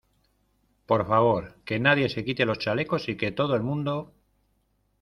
por 0.87 1.05
favor, 1.09 1.43
que 1.65 1.79
nadie 1.87 2.09
se 2.13 2.23
quite 2.27 2.47
los 2.47 2.57
chalecos 2.57 3.07
y 3.07 3.17
que 3.17 3.31
todo 3.31 3.53
el 3.55 3.61
mundo 3.61 4.15